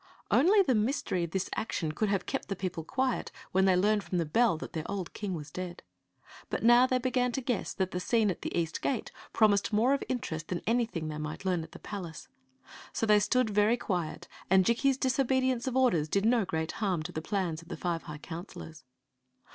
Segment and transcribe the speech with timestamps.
[0.31, 4.03] Only the mystery of this action could have kept the people quiet when they learned
[4.03, 5.83] from the bdl that their old king was dead.
[6.49, 9.93] But now they began to guess that the scene at the east gate promised more
[9.93, 12.29] of interest than anything they might learn at the palace;
[12.91, 17.11] so they stood very quiet, and Jikki's disobedience of orders did no great harm to
[17.11, 18.83] the plans of the five high counselors.